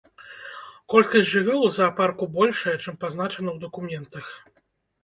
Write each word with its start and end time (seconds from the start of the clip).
Колькасць 0.93 1.27
жывёл 1.33 1.67
у 1.67 1.69
заапарку 1.77 2.29
большая, 2.41 2.75
чым 2.83 2.93
пазначана 3.05 3.49
ў 3.57 3.57
дакументах. 3.69 4.25